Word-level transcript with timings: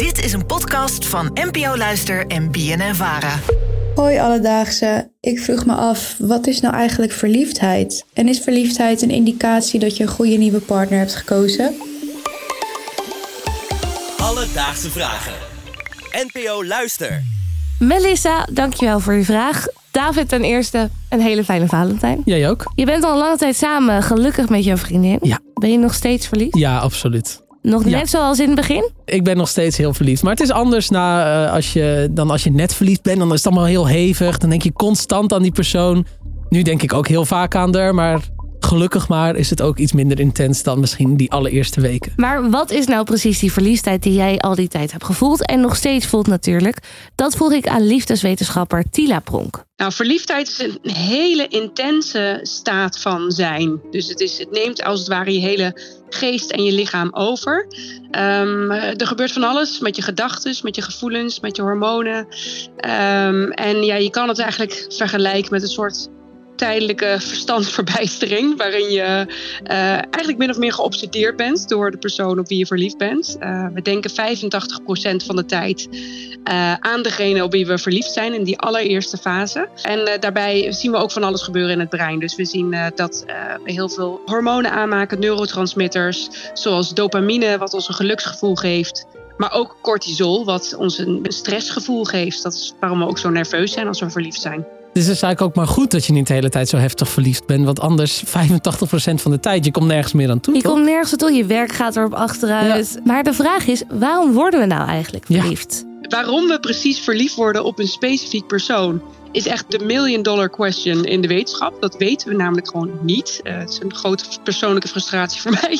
Dit 0.00 0.24
is 0.24 0.32
een 0.32 0.46
podcast 0.46 1.06
van 1.06 1.30
NPO 1.34 1.76
Luister 1.76 2.26
en 2.26 2.50
BNN 2.50 2.94
Vara. 2.94 3.38
Hoi 3.94 4.18
alledaagse. 4.18 5.10
Ik 5.20 5.38
vroeg 5.38 5.66
me 5.66 5.74
af, 5.74 6.16
wat 6.18 6.46
is 6.46 6.60
nou 6.60 6.74
eigenlijk 6.74 7.12
verliefdheid? 7.12 8.04
En 8.12 8.28
is 8.28 8.40
verliefdheid 8.40 9.02
een 9.02 9.10
indicatie 9.10 9.80
dat 9.80 9.96
je 9.96 10.02
een 10.02 10.08
goede 10.08 10.36
nieuwe 10.36 10.60
partner 10.60 10.98
hebt 10.98 11.14
gekozen? 11.14 11.74
Alledaagse 14.18 14.90
vragen. 14.90 15.32
NPO 16.32 16.64
Luister. 16.64 17.22
Melissa, 17.78 18.46
dankjewel 18.52 19.00
voor 19.00 19.14
je 19.14 19.24
vraag. 19.24 19.66
David, 19.90 20.28
ten 20.28 20.44
eerste 20.44 20.90
een 21.08 21.20
hele 21.20 21.44
fijne 21.44 21.66
Valentijn. 21.66 22.22
Jij 22.24 22.50
ook? 22.50 22.72
Je 22.74 22.84
bent 22.84 23.04
al 23.04 23.12
een 23.12 23.18
lange 23.18 23.36
tijd 23.36 23.56
samen, 23.56 24.02
gelukkig 24.02 24.48
met 24.48 24.64
jouw 24.64 24.76
vriendin. 24.76 25.18
Ja. 25.22 25.38
Ben 25.54 25.72
je 25.72 25.78
nog 25.78 25.94
steeds 25.94 26.26
verliefd? 26.26 26.56
Ja, 26.58 26.78
absoluut. 26.78 27.48
Nog 27.62 27.84
Ja. 27.84 27.90
net 27.98 28.10
zoals 28.10 28.38
in 28.40 28.46
het 28.46 28.56
begin? 28.56 28.90
Ik 29.04 29.24
ben 29.24 29.36
nog 29.36 29.48
steeds 29.48 29.76
heel 29.76 29.94
verliefd. 29.94 30.22
Maar 30.22 30.32
het 30.32 30.40
is 30.40 30.50
anders 30.50 30.88
na, 30.90 31.44
eh, 31.46 31.52
als 31.52 31.72
je, 31.72 32.08
dan 32.10 32.30
als 32.30 32.44
je 32.44 32.50
net 32.50 32.74
verliefd 32.74 33.02
bent. 33.02 33.18
Dan 33.18 33.28
is 33.32 33.36
het 33.36 33.46
allemaal 33.46 33.64
heel 33.64 33.86
hevig. 33.86 34.38
Dan 34.38 34.50
denk 34.50 34.62
je 34.62 34.72
constant 34.72 35.32
aan 35.32 35.42
die 35.42 35.52
persoon. 35.52 36.06
Nu 36.48 36.62
denk 36.62 36.82
ik 36.82 36.92
ook 36.92 37.08
heel 37.08 37.24
vaak 37.24 37.54
aan 37.54 37.76
haar. 37.76 37.94
Maar 37.94 38.20
gelukkig 38.66 39.08
maar 39.08 39.36
is 39.36 39.50
het 39.50 39.62
ook 39.62 39.78
iets 39.78 39.92
minder 39.92 40.20
intens 40.20 40.62
dan 40.62 40.80
misschien 40.80 41.16
die 41.16 41.30
allereerste 41.30 41.80
weken. 41.80 42.12
Maar 42.16 42.50
wat 42.50 42.70
is 42.70 42.86
nou 42.86 43.04
precies 43.04 43.38
die 43.38 43.52
verliefdheid 43.52 44.02
die 44.02 44.14
jij 44.14 44.38
al 44.38 44.54
die 44.54 44.68
tijd 44.68 44.92
hebt 44.92 45.04
gevoeld 45.04 45.46
en 45.46 45.60
nog 45.60 45.76
steeds 45.76 46.06
voelt 46.06 46.26
natuurlijk? 46.26 46.78
Dat 47.14 47.36
vroeg 47.36 47.52
ik 47.52 47.68
aan 47.68 47.86
liefdeswetenschapper 47.86 48.84
Tila 48.90 49.20
Pronk. 49.20 49.64
Nou, 49.76 49.92
verliefdheid 49.92 50.48
is 50.48 50.58
een 50.58 50.90
hele 50.90 51.48
intense 51.48 52.38
staat 52.42 52.98
van 52.98 53.30
zijn. 53.30 53.80
Dus 53.90 54.08
het, 54.08 54.20
is, 54.20 54.38
het 54.38 54.50
neemt 54.50 54.82
als 54.82 54.98
het 54.98 55.08
ware 55.08 55.32
je 55.32 55.40
hele 55.40 55.80
geest 56.08 56.50
en 56.50 56.62
je 56.62 56.72
lichaam 56.72 57.08
over. 57.12 57.66
Ehm, 58.10 58.70
er 58.70 59.06
gebeurt 59.06 59.32
van 59.32 59.42
alles 59.42 59.78
met 59.78 59.96
je 59.96 60.02
gedachten, 60.02 60.56
met 60.62 60.76
je 60.76 60.82
gevoelens, 60.82 61.40
met 61.40 61.56
je 61.56 61.62
hormonen. 61.62 62.26
Ehm, 62.76 63.50
en 63.50 63.82
ja, 63.82 63.94
je 63.94 64.10
kan 64.10 64.28
het 64.28 64.38
eigenlijk 64.38 64.86
vergelijken 64.88 65.52
met 65.52 65.62
een 65.62 65.68
soort 65.68 66.08
tijdelijke 66.60 67.16
verstandsverbijstering. 67.18 68.56
Waarin 68.56 68.90
je 68.90 69.26
eh, 69.62 69.76
eigenlijk 69.90 70.38
min 70.38 70.50
of 70.50 70.58
meer 70.58 70.72
geobsedeerd 70.72 71.36
bent 71.36 71.68
door 71.68 71.90
de 71.90 71.96
persoon 71.96 72.38
op 72.38 72.48
wie 72.48 72.58
je 72.58 72.66
verliefd 72.66 72.98
bent. 72.98 73.36
Eh, 73.38 73.66
we 73.74 73.82
denken 73.82 74.10
85% 74.10 75.24
van 75.24 75.36
de 75.36 75.44
tijd 75.44 75.88
eh, 76.44 76.74
aan 76.74 77.02
degene 77.02 77.44
op 77.44 77.52
wie 77.52 77.66
we 77.66 77.78
verliefd 77.78 78.12
zijn 78.12 78.34
in 78.34 78.44
die 78.44 78.58
allereerste 78.58 79.16
fase. 79.16 79.68
En 79.82 80.20
daarbij 80.20 80.72
zien 80.72 80.90
we 80.90 80.96
ook 80.96 81.10
van 81.10 81.24
alles 81.24 81.42
gebeuren 81.42 81.72
in 81.72 81.80
het 81.80 81.88
brein. 81.88 82.18
Dus 82.18 82.36
we 82.36 82.44
zien 82.44 82.76
dat 82.94 83.24
we 83.64 83.72
heel 83.72 83.88
veel 83.88 84.20
hormonen 84.24 84.70
aanmaken, 84.70 85.18
neurotransmitters, 85.18 86.28
zoals 86.52 86.94
dopamine, 86.94 87.58
wat 87.58 87.74
ons 87.74 87.88
een 87.88 87.94
geluksgevoel 87.94 88.54
geeft. 88.54 89.06
Maar 89.36 89.52
ook 89.52 89.76
cortisol, 89.82 90.44
wat 90.44 90.74
ons 90.78 90.98
een 90.98 91.24
stressgevoel 91.28 92.04
geeft. 92.04 92.42
Dat 92.42 92.52
is 92.52 92.74
waarom 92.80 92.98
we 92.98 93.06
ook 93.06 93.18
zo 93.18 93.30
nerveus 93.30 93.72
zijn 93.72 93.86
als 93.88 94.00
we 94.00 94.10
verliefd 94.10 94.40
zijn. 94.40 94.66
Het 94.92 94.98
is 95.02 95.06
dus 95.06 95.22
eigenlijk 95.22 95.40
ook 95.40 95.54
maar 95.64 95.74
goed 95.74 95.90
dat 95.90 96.04
je 96.06 96.12
niet 96.12 96.26
de 96.26 96.32
hele 96.34 96.48
tijd 96.48 96.68
zo 96.68 96.76
heftig 96.76 97.08
verliefd 97.08 97.46
bent. 97.46 97.64
Want 97.64 97.80
anders 97.80 98.22
85% 98.36 99.14
van 99.14 99.30
de 99.30 99.40
tijd, 99.40 99.64
je 99.64 99.70
komt 99.70 99.86
nergens 99.86 100.12
meer 100.12 100.30
aan 100.30 100.40
toe. 100.40 100.54
Je 100.54 100.62
toch? 100.62 100.72
komt 100.72 100.84
nergens 100.84 101.16
toe, 101.16 101.32
je 101.32 101.44
werk 101.46 101.72
gaat 101.72 101.96
erop 101.96 102.14
achteruit. 102.14 103.00
Maar 103.04 103.22
de 103.22 103.32
vraag 103.32 103.66
is, 103.66 103.82
waarom 103.88 104.32
worden 104.32 104.60
we 104.60 104.66
nou 104.66 104.88
eigenlijk 104.88 105.24
Ja. 105.28 105.40
verliefd? 105.40 105.84
Waarom 106.08 106.46
we 106.46 106.60
precies 106.60 106.98
verliefd 107.00 107.34
worden 107.34 107.64
op 107.64 107.78
een 107.78 107.88
specifiek 107.88 108.46
persoon 108.46 109.02
is 109.32 109.46
echt 109.46 109.70
de 109.70 109.84
million 109.84 110.22
dollar 110.22 110.50
question 110.50 111.04
in 111.04 111.20
de 111.20 111.28
wetenschap. 111.28 111.80
Dat 111.80 111.96
weten 111.96 112.28
we 112.28 112.34
namelijk 112.34 112.68
gewoon 112.68 112.90
niet. 113.02 113.40
Eh, 113.42 113.58
het 113.58 113.70
is 113.70 113.80
een 113.82 113.94
grote 113.94 114.24
persoonlijke 114.42 114.88
frustratie 114.88 115.40
voor 115.40 115.50
mij 115.62 115.78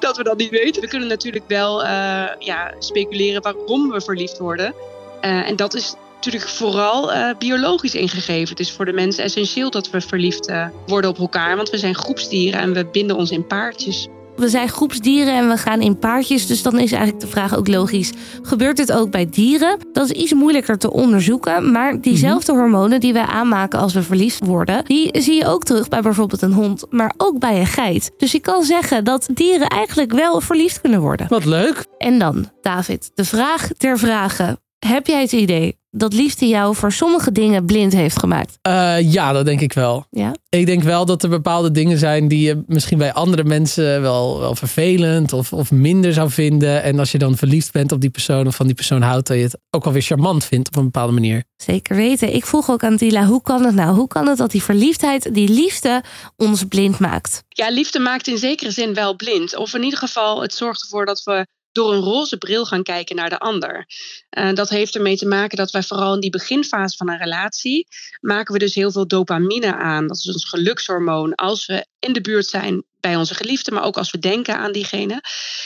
dat 0.00 0.16
we 0.16 0.22
dat 0.22 0.36
niet 0.36 0.50
weten. 0.50 0.82
We 0.82 0.88
kunnen 0.88 1.08
natuurlijk 1.08 1.44
wel 1.48 1.84
eh, 1.84 1.90
ja, 2.38 2.74
speculeren 2.78 3.42
waarom 3.42 3.90
we 3.90 4.00
verliefd 4.00 4.38
worden. 4.38 4.74
Eh, 5.20 5.48
en 5.48 5.56
dat 5.56 5.74
is 5.74 5.94
natuurlijk 6.18 6.50
vooral 6.50 7.12
eh, 7.12 7.36
biologisch 7.38 7.94
ingegeven. 7.94 8.48
Het 8.48 8.60
is 8.60 8.72
voor 8.72 8.84
de 8.84 8.92
mens 8.92 9.18
essentieel 9.18 9.70
dat 9.70 9.90
we 9.90 10.00
verliefd 10.00 10.46
eh, 10.46 10.66
worden 10.86 11.10
op 11.10 11.18
elkaar. 11.18 11.56
Want 11.56 11.70
we 11.70 11.78
zijn 11.78 11.94
groepsdieren 11.94 12.60
en 12.60 12.72
we 12.72 12.86
binden 12.86 13.16
ons 13.16 13.30
in 13.30 13.46
paardjes. 13.46 14.08
We 14.36 14.48
zijn 14.48 14.68
groepsdieren 14.68 15.34
en 15.34 15.48
we 15.48 15.56
gaan 15.56 15.80
in 15.80 15.98
paardjes. 15.98 16.46
Dus 16.46 16.62
dan 16.62 16.78
is 16.78 16.92
eigenlijk 16.92 17.20
de 17.20 17.30
vraag 17.30 17.56
ook 17.56 17.68
logisch. 17.68 18.12
Gebeurt 18.42 18.76
dit 18.76 18.92
ook 18.92 19.10
bij 19.10 19.28
dieren? 19.30 19.78
Dat 19.92 20.10
is 20.10 20.16
iets 20.16 20.32
moeilijker 20.32 20.78
te 20.78 20.92
onderzoeken. 20.92 21.72
Maar 21.72 22.00
diezelfde 22.00 22.52
hormonen 22.52 23.00
die 23.00 23.12
wij 23.12 23.22
aanmaken 23.22 23.78
als 23.78 23.92
we 23.92 24.02
verliefd 24.02 24.46
worden... 24.46 24.84
die 24.84 25.22
zie 25.22 25.34
je 25.34 25.46
ook 25.46 25.64
terug 25.64 25.88
bij 25.88 26.00
bijvoorbeeld 26.00 26.42
een 26.42 26.52
hond, 26.52 26.84
maar 26.90 27.14
ook 27.16 27.38
bij 27.38 27.60
een 27.60 27.66
geit. 27.66 28.10
Dus 28.16 28.32
je 28.32 28.40
kan 28.40 28.62
zeggen 28.62 29.04
dat 29.04 29.28
dieren 29.34 29.68
eigenlijk 29.68 30.12
wel 30.12 30.40
verliefd 30.40 30.80
kunnen 30.80 31.00
worden. 31.00 31.26
Wat 31.28 31.44
leuk. 31.44 31.86
En 31.98 32.18
dan, 32.18 32.50
David, 32.60 33.10
de 33.14 33.24
vraag 33.24 33.68
ter 33.76 33.98
vragen. 33.98 34.58
Heb 34.78 35.06
jij 35.06 35.20
het 35.20 35.32
idee 35.32 35.77
dat 35.90 36.12
liefde 36.12 36.46
jou 36.46 36.74
voor 36.74 36.92
sommige 36.92 37.32
dingen 37.32 37.66
blind 37.66 37.92
heeft 37.92 38.18
gemaakt? 38.18 38.58
Eh, 38.62 39.12
ja, 39.12 39.32
dat 39.32 39.44
denk 39.44 39.60
ik 39.60 39.72
wel. 39.72 40.06
Ja? 40.10 40.34
Ik 40.48 40.66
denk 40.66 40.82
wel 40.82 41.04
dat 41.04 41.22
er 41.22 41.28
bepaalde 41.28 41.70
dingen 41.70 41.98
zijn 41.98 42.28
die 42.28 42.40
je 42.40 42.62
misschien 42.66 42.98
bij 42.98 43.12
andere 43.12 43.44
mensen 43.44 44.02
wel, 44.02 44.38
wel 44.38 44.54
vervelend 44.54 45.32
of, 45.32 45.52
of 45.52 45.70
minder 45.70 46.12
zou 46.12 46.30
vinden. 46.30 46.82
En 46.82 46.98
als 46.98 47.12
je 47.12 47.18
dan 47.18 47.36
verliefd 47.36 47.72
bent 47.72 47.92
op 47.92 48.00
die 48.00 48.10
persoon 48.10 48.46
of 48.46 48.56
van 48.56 48.66
die 48.66 48.74
persoon 48.74 49.02
houdt, 49.02 49.26
dat 49.26 49.36
je 49.36 49.42
het 49.42 49.58
ook 49.70 49.84
wel 49.84 49.92
weer 49.92 50.02
charmant 50.02 50.44
vindt 50.44 50.68
op 50.68 50.76
een 50.76 50.84
bepaalde 50.84 51.12
manier. 51.12 51.44
Zeker 51.56 51.96
weten. 51.96 52.34
Ik 52.34 52.46
vroeg 52.46 52.70
ook 52.70 52.84
aan 52.84 52.96
Tila, 52.96 53.26
hoe 53.26 53.42
kan 53.42 53.64
het 53.64 53.74
nou? 53.74 53.94
Hoe 53.94 54.08
kan 54.08 54.26
het 54.28 54.38
dat 54.38 54.50
die 54.50 54.62
verliefdheid, 54.62 55.34
die 55.34 55.48
liefde, 55.48 56.02
ons 56.36 56.64
blind 56.64 56.98
maakt? 56.98 57.44
Ja, 57.48 57.70
liefde 57.70 57.98
maakt 57.98 58.26
in 58.26 58.38
zekere 58.38 58.70
zin 58.70 58.94
wel 58.94 59.16
blind. 59.16 59.56
Of 59.56 59.74
in 59.74 59.82
ieder 59.82 59.98
geval, 59.98 60.42
het 60.42 60.54
zorgt 60.54 60.82
ervoor 60.82 61.06
dat 61.06 61.22
we 61.22 61.46
door 61.78 61.92
een 61.92 62.00
roze 62.00 62.36
bril 62.36 62.66
gaan 62.66 62.82
kijken 62.82 63.16
naar 63.16 63.30
de 63.30 63.38
ander. 63.38 63.86
Eh, 64.30 64.52
dat 64.54 64.68
heeft 64.68 64.94
ermee 64.94 65.16
te 65.16 65.26
maken 65.26 65.56
dat 65.56 65.70
wij 65.70 65.82
vooral 65.82 66.14
in 66.14 66.20
die 66.20 66.30
beginfase 66.30 66.96
van 66.96 67.10
een 67.10 67.18
relatie 67.18 67.86
maken 68.20 68.52
we 68.52 68.58
dus 68.58 68.74
heel 68.74 68.92
veel 68.92 69.06
dopamine 69.06 69.74
aan. 69.74 70.06
Dat 70.06 70.16
is 70.16 70.32
ons 70.32 70.48
gelukshormoon. 70.48 71.34
Als 71.34 71.66
we 71.66 71.86
in 71.98 72.12
de 72.12 72.20
buurt 72.20 72.46
zijn 72.46 72.84
bij 73.00 73.16
onze 73.16 73.34
geliefde, 73.34 73.70
maar 73.70 73.84
ook 73.84 73.96
als 73.96 74.10
we 74.10 74.18
denken 74.18 74.56
aan 74.56 74.72
diegene. 74.72 75.22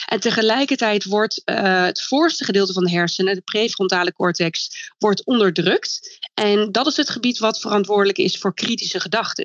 En 0.06 0.20
tegelijkertijd 0.20 1.04
wordt 1.04 1.42
eh, 1.44 1.84
het 1.84 2.02
voorste 2.02 2.44
gedeelte 2.44 2.72
van 2.72 2.84
de 2.84 2.90
hersenen, 2.90 3.34
de 3.34 3.40
prefrontale 3.40 4.12
cortex, 4.12 4.68
wordt 4.98 5.24
onderdrukt. 5.24 6.20
En 6.34 6.72
dat 6.72 6.86
is 6.86 6.96
het 6.96 7.10
gebied 7.10 7.38
wat 7.38 7.60
verantwoordelijk 7.60 8.18
is 8.18 8.38
voor 8.38 8.54
kritische 8.54 9.00
gedachten. 9.00 9.44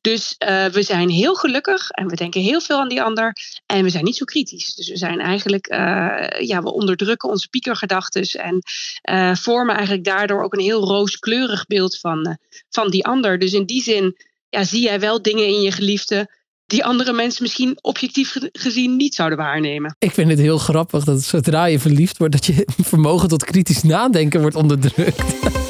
Dus 0.00 0.34
eh, 0.38 0.64
we 0.64 0.82
zijn 0.82 1.08
heel 1.08 1.34
gelukkig 1.34 1.90
en 1.90 2.06
we 2.08 2.16
denken 2.16 2.40
heel 2.40 2.60
veel 2.60 2.78
aan 2.80 2.88
die 2.88 3.02
ander. 3.02 3.32
En 3.66 3.82
we 3.84 3.90
zijn 3.90 4.04
niet 4.04 4.16
zo 4.16 4.24
kritisch. 4.24 4.74
Dus 4.74 4.88
we 4.88 4.96
zijn 4.96 5.20
eigenlijk, 5.20 5.66
eh, 5.66 6.46
ja, 6.46 6.62
we 6.62 6.72
onderdrukken 6.72 7.28
onze 7.28 7.48
piekergedachten. 7.48 8.22
En 8.22 8.58
eh, 9.00 9.34
vormen 9.34 9.74
eigenlijk 9.74 10.04
daardoor 10.04 10.42
ook 10.42 10.52
een 10.52 10.60
heel 10.60 10.84
rooskleurig 10.84 11.66
beeld 11.66 11.98
van, 11.98 12.38
van 12.70 12.90
die 12.90 13.04
ander. 13.04 13.38
Dus 13.38 13.52
in 13.52 13.64
die 13.64 13.82
zin 13.82 14.16
ja, 14.48 14.64
zie 14.64 14.82
jij 14.82 15.00
wel 15.00 15.22
dingen 15.22 15.46
in 15.46 15.60
je 15.60 15.72
geliefde. 15.72 16.40
die 16.66 16.84
andere 16.84 17.12
mensen 17.12 17.42
misschien 17.42 17.78
objectief 17.80 18.30
ge- 18.32 18.48
gezien 18.52 18.96
niet 18.96 19.14
zouden 19.14 19.38
waarnemen. 19.38 19.96
Ik 19.98 20.12
vind 20.12 20.30
het 20.30 20.38
heel 20.38 20.58
grappig 20.58 21.04
dat 21.04 21.22
zodra 21.22 21.64
je 21.64 21.78
verliefd 21.78 22.18
wordt, 22.18 22.32
dat 22.32 22.46
je 22.46 22.66
vermogen 22.92 23.28
tot 23.28 23.44
kritisch 23.44 23.82
nadenken 23.82 24.40
wordt 24.40 24.56
onderdrukt. 24.56 25.22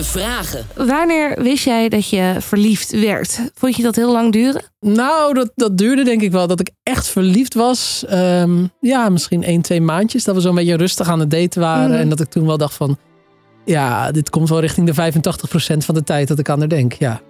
Vragen. 0.00 0.66
Wanneer 0.76 1.42
wist 1.42 1.64
jij 1.64 1.88
dat 1.88 2.08
je 2.08 2.36
verliefd 2.38 3.00
werd? 3.00 3.40
Vond 3.54 3.76
je 3.76 3.82
dat 3.82 3.96
heel 3.96 4.12
lang 4.12 4.32
duren? 4.32 4.62
Nou, 4.80 5.34
dat, 5.34 5.52
dat 5.54 5.78
duurde 5.78 6.04
denk 6.04 6.22
ik 6.22 6.32
wel. 6.32 6.46
Dat 6.46 6.60
ik 6.60 6.70
echt 6.82 7.08
verliefd 7.08 7.54
was. 7.54 8.04
Ehm, 8.08 8.66
ja, 8.80 9.08
misschien 9.08 9.42
één, 9.44 9.62
twee 9.62 9.80
maandjes. 9.80 10.24
Dat 10.24 10.34
we 10.34 10.40
zo'n 10.40 10.54
beetje 10.54 10.76
rustig 10.76 11.08
aan 11.08 11.20
het 11.20 11.30
daten 11.30 11.60
waren. 11.60 11.90
Mhm. 11.90 11.98
En 11.98 12.08
dat 12.08 12.20
ik 12.20 12.30
toen 12.30 12.46
wel 12.46 12.58
dacht 12.58 12.74
van... 12.74 12.98
Ja, 13.64 14.10
dit 14.12 14.30
komt 14.30 14.48
wel 14.48 14.60
richting 14.60 14.90
de 14.90 15.12
85% 15.74 15.84
van 15.84 15.94
de 15.94 16.04
tijd 16.04 16.28
dat 16.28 16.38
ik 16.38 16.48
aan 16.48 16.58
haar 16.58 16.68
denk. 16.68 16.92
Ja. 16.92 17.20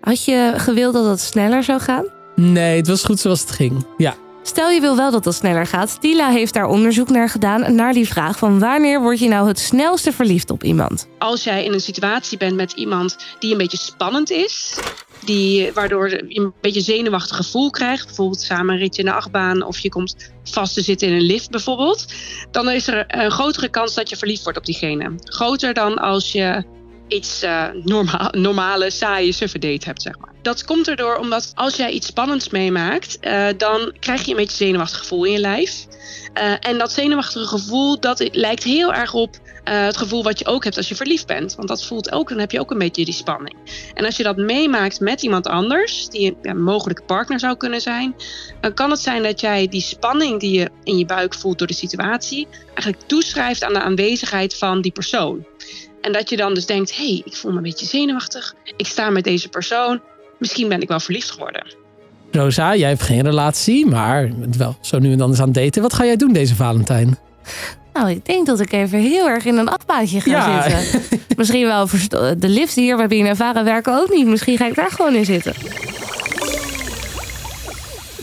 Had 0.00 0.24
je 0.24 0.52
gewild 0.56 0.92
dat 0.92 1.06
het 1.06 1.20
sneller 1.20 1.64
zou 1.64 1.80
gaan? 1.80 2.04
Nee, 2.36 2.76
het 2.76 2.86
was 2.86 3.04
goed 3.04 3.20
zoals 3.20 3.40
het 3.40 3.50
ging. 3.50 3.86
Ja. 3.96 4.14
Stel 4.42 4.70
je 4.70 4.80
wil 4.80 4.96
wel 4.96 5.10
dat 5.10 5.24
het 5.24 5.34
sneller 5.34 5.66
gaat. 5.66 6.00
Tila 6.00 6.30
heeft 6.30 6.54
daar 6.54 6.66
onderzoek 6.66 7.08
naar 7.08 7.28
gedaan. 7.28 7.74
Naar 7.74 7.92
die 7.92 8.08
vraag 8.08 8.38
van 8.38 8.58
wanneer 8.58 9.00
word 9.00 9.18
je 9.18 9.28
nou 9.28 9.48
het 9.48 9.58
snelste 9.58 10.12
verliefd 10.12 10.50
op 10.50 10.64
iemand? 10.64 11.08
Als 11.18 11.44
jij 11.44 11.64
in 11.64 11.72
een 11.72 11.80
situatie 11.80 12.38
bent 12.38 12.56
met 12.56 12.72
iemand 12.72 13.16
die 13.38 13.52
een 13.52 13.58
beetje 13.58 13.76
spannend 13.76 14.30
is. 14.30 14.78
Die, 15.24 15.72
waardoor 15.72 16.10
je 16.10 16.24
een 16.28 16.52
beetje 16.60 16.80
zenuwachtig 16.80 17.36
gevoel 17.36 17.70
krijgt. 17.70 18.06
Bijvoorbeeld 18.06 18.40
samen 18.40 18.74
een 18.74 18.80
ritje 18.80 19.02
in 19.02 19.08
de 19.08 19.14
achtbaan. 19.14 19.62
Of 19.62 19.78
je 19.78 19.88
komt 19.88 20.32
vast 20.44 20.74
te 20.74 20.82
zitten 20.82 21.08
in 21.08 21.14
een 21.14 21.20
lift 21.20 21.50
bijvoorbeeld. 21.50 22.04
Dan 22.50 22.70
is 22.70 22.86
er 22.86 23.04
een 23.06 23.30
grotere 23.30 23.68
kans 23.68 23.94
dat 23.94 24.08
je 24.08 24.16
verliefd 24.16 24.42
wordt 24.42 24.58
op 24.58 24.64
diegene. 24.64 25.12
Groter 25.24 25.74
dan 25.74 25.98
als 25.98 26.32
je 26.32 26.64
iets 27.10 27.42
eh, 27.42 27.64
norma 27.82 28.28
normale, 28.36 28.90
saaie, 28.90 29.32
suffe 29.32 29.58
date 29.58 29.86
hebt, 29.86 30.02
zeg 30.02 30.18
maar. 30.18 30.32
Dat 30.42 30.64
komt 30.64 30.88
erdoor 30.88 31.16
omdat 31.16 31.52
als 31.54 31.76
jij 31.76 31.90
iets 31.90 32.06
spannends 32.06 32.48
meemaakt, 32.48 33.18
eh, 33.20 33.46
dan 33.56 33.92
krijg 33.98 34.24
je 34.24 34.30
een 34.30 34.36
beetje 34.36 34.56
zenuwachtig 34.56 34.98
gevoel 34.98 35.24
in 35.24 35.32
je 35.32 35.38
lijf. 35.38 35.86
Eh, 36.32 36.52
en 36.60 36.78
dat 36.78 36.92
zenuwachtige 36.92 37.46
gevoel, 37.46 38.00
dat 38.00 38.28
lijkt 38.32 38.62
heel 38.62 38.92
erg 38.92 39.14
op 39.14 39.36
het 39.64 39.96
gevoel 39.96 40.22
wat 40.22 40.38
je 40.38 40.46
ook 40.46 40.64
hebt 40.64 40.76
als 40.76 40.88
je 40.88 40.94
verliefd 40.94 41.26
bent. 41.26 41.54
Want 41.54 41.68
dat 41.68 41.86
voelt 41.86 42.12
ook, 42.12 42.28
dan 42.28 42.38
heb 42.38 42.50
je 42.50 42.60
ook 42.60 42.70
een 42.70 42.78
beetje 42.78 43.04
die 43.04 43.14
spanning. 43.14 43.56
En 43.94 44.04
als 44.04 44.16
je 44.16 44.22
dat 44.22 44.36
meemaakt 44.36 45.00
met 45.00 45.22
iemand 45.22 45.46
anders, 45.46 46.08
die 46.08 46.36
een 46.42 46.62
mogelijke 46.62 47.02
partner 47.02 47.40
zou 47.40 47.56
kunnen 47.56 47.80
zijn, 47.80 48.14
dan 48.60 48.74
kan 48.74 48.90
het 48.90 49.00
zijn 49.00 49.22
dat 49.22 49.40
jij 49.40 49.68
die 49.68 49.80
spanning 49.80 50.40
die 50.40 50.58
je 50.58 50.70
in 50.84 50.98
je 50.98 51.06
buik 51.06 51.34
voelt 51.34 51.58
door 51.58 51.66
de 51.66 51.74
situatie, 51.74 52.46
eigenlijk 52.66 53.02
toeschrijft 53.06 53.64
aan 53.64 53.72
de 53.72 53.80
aanwezigheid 53.80 54.56
van 54.56 54.80
die 54.80 54.92
persoon. 54.92 55.46
En 56.00 56.12
dat 56.12 56.30
je 56.30 56.36
dan 56.36 56.54
dus 56.54 56.66
denkt: 56.66 56.96
hé, 56.96 57.06
hey, 57.06 57.22
ik 57.24 57.36
voel 57.36 57.50
me 57.50 57.56
een 57.56 57.62
beetje 57.62 57.86
zenuwachtig. 57.86 58.54
Ik 58.76 58.86
sta 58.86 59.10
met 59.10 59.24
deze 59.24 59.48
persoon. 59.48 60.00
Misschien 60.38 60.68
ben 60.68 60.80
ik 60.80 60.88
wel 60.88 61.00
verliefd 61.00 61.30
geworden. 61.30 61.74
Rosa, 62.32 62.76
jij 62.76 62.88
hebt 62.88 63.02
geen 63.02 63.22
relatie, 63.22 63.86
maar 63.86 64.30
wel 64.56 64.76
zo 64.80 64.98
nu 64.98 65.12
en 65.12 65.18
dan 65.18 65.30
eens 65.30 65.40
aan 65.40 65.44
het 65.48 65.54
daten. 65.54 65.82
Wat 65.82 65.92
ga 65.94 66.04
jij 66.04 66.16
doen 66.16 66.32
deze 66.32 66.54
Valentijn? 66.54 67.18
Nou, 67.92 68.10
ik 68.10 68.26
denk 68.26 68.46
dat 68.46 68.60
ik 68.60 68.72
even 68.72 68.98
heel 68.98 69.28
erg 69.28 69.44
in 69.44 69.56
een 69.56 69.68
afbaatje 69.68 70.20
ga 70.20 70.30
Ja. 70.30 70.70
zitten. 70.70 71.02
Misschien 71.36 71.66
wel 71.66 71.88
de 72.38 72.48
lift 72.48 72.74
hier 72.74 72.96
bij 72.96 73.06
BNNVARA 73.06 73.64
werken 73.64 74.00
ook 74.00 74.14
niet. 74.14 74.26
Misschien 74.26 74.56
ga 74.56 74.66
ik 74.66 74.74
daar 74.74 74.90
gewoon 74.90 75.14
in 75.14 75.24
zitten. 75.24 75.54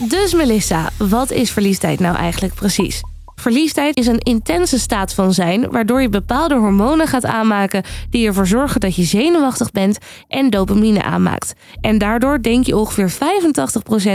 Dus 0.08 0.34
Melissa, 0.34 0.90
wat 0.98 1.30
is 1.30 1.50
verliefdheid 1.50 2.00
nou 2.00 2.16
eigenlijk 2.16 2.54
precies? 2.54 3.00
Verliefdheid 3.40 3.96
is 3.96 4.06
een 4.06 4.18
intense 4.18 4.78
staat 4.78 5.14
van 5.14 5.32
zijn, 5.32 5.70
waardoor 5.70 6.02
je 6.02 6.08
bepaalde 6.08 6.54
hormonen 6.54 7.06
gaat 7.06 7.24
aanmaken 7.24 7.82
die 8.10 8.26
ervoor 8.26 8.46
zorgen 8.46 8.80
dat 8.80 8.96
je 8.96 9.02
zenuwachtig 9.02 9.70
bent 9.70 9.98
en 10.28 10.50
dopamine 10.50 11.02
aanmaakt. 11.02 11.52
En 11.80 11.98
daardoor 11.98 12.42
denk 12.42 12.66
je 12.66 12.76
ongeveer 12.76 13.10
85% 13.10 13.14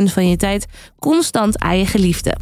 van 0.04 0.30
je 0.30 0.38
tijd 0.38 0.66
constant 1.00 1.60
aan 1.60 1.78
je 1.78 1.86
geliefde. 1.86 2.36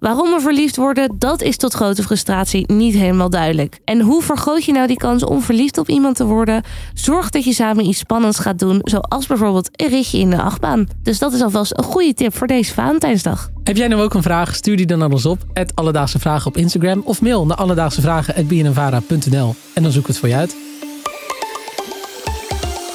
Waarom 0.00 0.30
we 0.30 0.40
verliefd 0.40 0.76
worden, 0.76 1.14
dat 1.18 1.42
is 1.42 1.56
tot 1.56 1.74
grote 1.74 2.02
frustratie 2.02 2.72
niet 2.72 2.94
helemaal 2.94 3.30
duidelijk. 3.30 3.78
En 3.84 4.00
hoe 4.00 4.22
vergroot 4.22 4.64
je 4.64 4.72
nou 4.72 4.86
die 4.86 4.96
kans 4.96 5.24
om 5.24 5.42
verliefd 5.42 5.78
op 5.78 5.88
iemand 5.88 6.16
te 6.16 6.24
worden? 6.24 6.62
Zorg 6.94 7.30
dat 7.30 7.44
je 7.44 7.52
samen 7.52 7.84
iets 7.84 7.98
spannends 7.98 8.38
gaat 8.38 8.58
doen, 8.58 8.80
zoals 8.82 9.26
bijvoorbeeld 9.26 9.68
een 9.72 9.88
ritje 9.88 10.18
in 10.18 10.30
de 10.30 10.42
achtbaan. 10.42 10.88
Dus 11.02 11.18
dat 11.18 11.32
is 11.32 11.42
alvast 11.42 11.78
een 11.78 11.84
goede 11.84 12.14
tip 12.14 12.36
voor 12.36 12.46
deze 12.46 12.74
Valentijnsdag. 12.74 13.50
Heb 13.64 13.76
jij 13.76 13.88
nou 13.88 14.02
ook 14.02 14.14
een 14.14 14.22
vraag? 14.22 14.54
Stuur 14.54 14.76
die 14.76 14.86
dan 14.86 14.98
naar 14.98 15.10
ons 15.10 15.26
op. 15.26 15.38
Het 15.52 15.72
Alledaagse 15.74 16.18
Vragen 16.18 16.46
op 16.46 16.56
Instagram. 16.56 17.02
Of 17.04 17.20
mail 17.20 17.46
naar 17.46 17.56
alledaagsevragen.bnnvara.nl 17.56 19.54
En 19.74 19.82
dan 19.82 19.92
zoeken 19.92 20.12
we 20.12 20.18
het 20.18 20.18
voor 20.18 20.28
je 20.28 20.34
uit. 20.34 20.56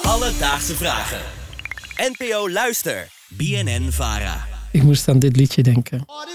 Alledaagse 0.03 0.75
vragen. 0.75 1.19
NPO 2.17 2.49
Luister. 2.49 3.07
BNN 3.27 3.87
Vara. 3.91 4.53
Ik 4.71 4.83
moest 4.83 5.07
aan 5.07 5.19
dit 5.19 5.35
liedje 5.35 5.63
denken. 5.63 6.03
What 6.05 6.27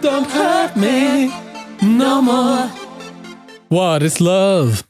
Don't 0.00 0.26
hurt 0.26 0.76
me 0.76 1.28
no 1.82 2.22
more. 2.22 2.68
What 3.68 4.02
is 4.02 4.20
love? 4.20 4.89